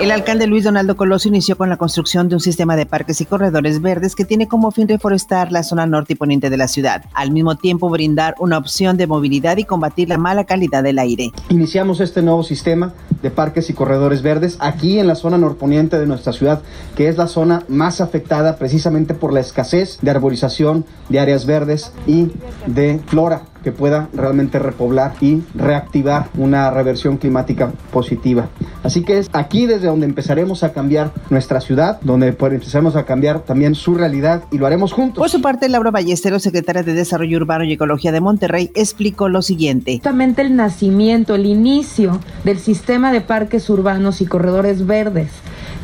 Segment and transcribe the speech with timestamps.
[0.00, 3.26] El alcalde Luis Donaldo Coloso inició con la construcción de un sistema de parques y
[3.26, 7.04] corredores verdes que tiene como fin reforestar la zona norte y poniente de la ciudad,
[7.12, 11.32] al mismo tiempo brindar una opción de movilidad y combatir la mala calidad del aire.
[11.50, 16.06] Iniciamos este nuevo sistema de parques y corredores verdes aquí en la zona norponiente de
[16.06, 16.62] nuestra ciudad,
[16.96, 21.92] que es la zona más afectada precisamente por la escasez de arborización, de áreas verdes
[22.06, 22.30] y
[22.66, 28.48] de flora que pueda realmente repoblar y reactivar una reversión climática positiva.
[28.82, 33.40] Así que es aquí desde donde empezaremos a cambiar nuestra ciudad, donde empezaremos a cambiar
[33.40, 35.18] también su realidad y lo haremos juntos.
[35.18, 39.42] Por su parte, Laura Ballesteros, secretaria de Desarrollo Urbano y Ecología de Monterrey, explicó lo
[39.42, 39.94] siguiente.
[39.96, 45.28] Justamente el nacimiento, el inicio del sistema de parques urbanos y corredores verdes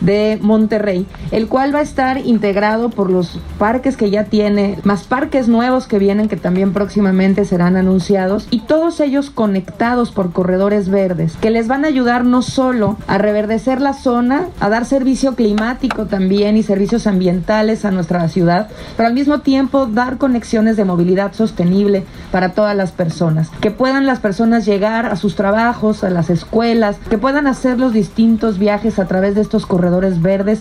[0.01, 5.05] de Monterrey, el cual va a estar integrado por los parques que ya tiene, más
[5.05, 10.89] parques nuevos que vienen que también próximamente serán anunciados y todos ellos conectados por corredores
[10.89, 15.35] verdes que les van a ayudar no solo a reverdecer la zona, a dar servicio
[15.35, 20.85] climático también y servicios ambientales a nuestra ciudad, pero al mismo tiempo dar conexiones de
[20.85, 26.11] movilidad sostenible para todas las personas, que puedan las personas llegar a sus trabajos, a
[26.11, 29.86] las escuelas, que puedan hacer los distintos viajes a través de estos corredores
[30.21, 30.61] verdes.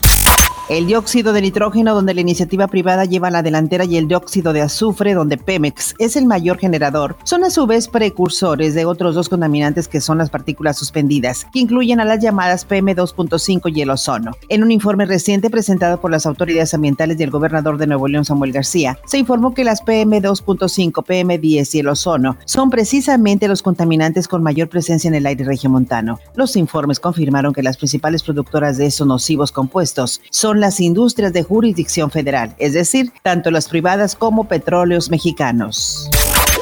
[0.67, 4.63] El dióxido de nitrógeno, donde la iniciativa privada lleva la delantera, y el dióxido de
[4.63, 9.29] azufre, donde Pemex es el mayor generador, son a su vez precursores de otros dos
[9.29, 14.31] contaminantes que son las partículas suspendidas, que incluyen a las llamadas PM2.5 y el ozono.
[14.49, 18.25] En un informe reciente presentado por las autoridades ambientales y el gobernador de Nuevo León,
[18.25, 24.27] Samuel García, se informó que las PM2.5, PM10 y el ozono son precisamente los contaminantes
[24.27, 26.19] con mayor presencia en el aire regiomontano.
[26.33, 31.43] Los informes confirmaron que las principales productoras de esos nocivos compuestos son las industrias de
[31.43, 36.09] jurisdicción federal, es decir, tanto las privadas como petróleos mexicanos.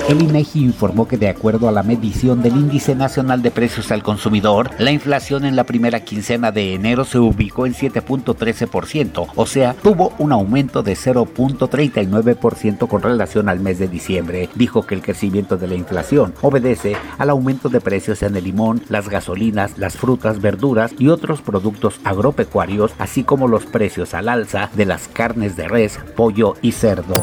[0.09, 4.03] El INEGI informó que de acuerdo a la medición del Índice Nacional de Precios al
[4.03, 9.73] Consumidor, la inflación en la primera quincena de enero se ubicó en 7.13%, o sea,
[9.81, 14.49] tuvo un aumento de 0.39% con relación al mes de diciembre.
[14.55, 18.83] Dijo que el crecimiento de la inflación obedece al aumento de precios en el limón,
[18.89, 24.69] las gasolinas, las frutas, verduras y otros productos agropecuarios, así como los precios al alza
[24.73, 27.13] de las carnes de res, pollo y cerdo.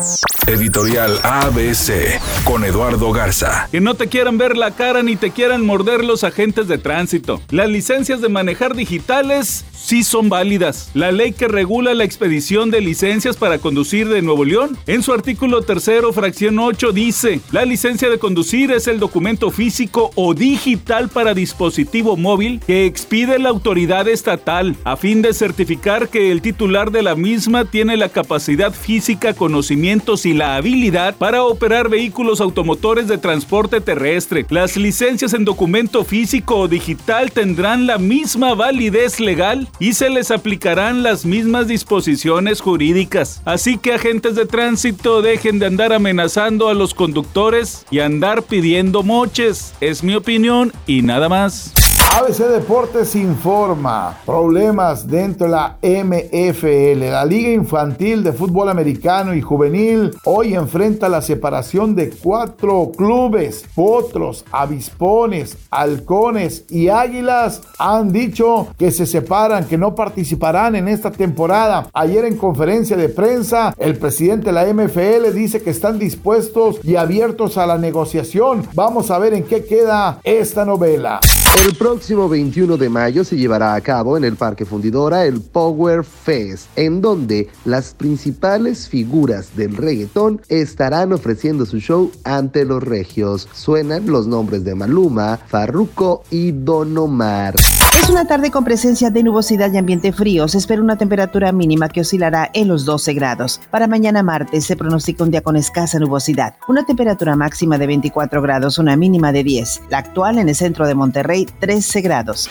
[0.46, 3.68] Editorial ABC con Eduardo Garza.
[3.70, 7.40] Que no te quieran ver la cara ni te quieran morder los agentes de tránsito.
[7.50, 10.90] Las licencias de manejar digitales sí son válidas.
[10.94, 15.12] La ley que regula la expedición de licencias para conducir de Nuevo León, en su
[15.12, 21.08] artículo tercero, fracción 8, dice, la licencia de conducir es el documento físico o digital
[21.08, 26.90] para dispositivo móvil que expide la autoridad estatal a fin de certificar que el titular
[26.90, 33.06] de la misma tiene la capacidad física, conocimientos y la habilidad para operar vehículos automotores
[33.08, 34.46] de transporte terrestre.
[34.48, 40.30] Las licencias en documento físico o digital tendrán la misma validez legal y se les
[40.30, 43.42] aplicarán las mismas disposiciones jurídicas.
[43.44, 49.02] Así que agentes de tránsito dejen de andar amenazando a los conductores y andar pidiendo
[49.02, 49.74] moches.
[49.82, 51.89] Es mi opinión y nada más.
[52.12, 57.08] ABC Deportes informa problemas dentro de la MFL.
[57.08, 63.64] La Liga Infantil de Fútbol Americano y Juvenil hoy enfrenta la separación de cuatro clubes.
[63.76, 71.12] Potros, avispones, halcones y águilas han dicho que se separan, que no participarán en esta
[71.12, 71.88] temporada.
[71.92, 76.96] Ayer en conferencia de prensa, el presidente de la MFL dice que están dispuestos y
[76.96, 78.66] abiertos a la negociación.
[78.74, 81.20] Vamos a ver en qué queda esta novela.
[81.56, 86.04] El próximo 21 de mayo se llevará a cabo en el Parque Fundidora el Power
[86.04, 93.48] Fest, en donde las principales figuras del reggaetón estarán ofreciendo su show ante los regios.
[93.52, 97.56] Suenan los nombres de Maluma, Farruko y Don Omar.
[98.02, 100.48] Es una tarde con presencia de nubosidad y ambiente frío.
[100.48, 103.60] Se espera una temperatura mínima que oscilará en los 12 grados.
[103.70, 106.54] Para mañana martes se pronostica un día con escasa nubosidad.
[106.66, 109.82] Una temperatura máxima de 24 grados, una mínima de 10.
[109.90, 110.94] La actual en el centro de
[111.40, 112.50] Monterrey, 13 grados.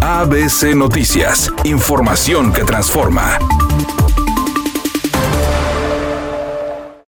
[0.00, 1.50] ABC Noticias.
[1.64, 3.38] Información que transforma.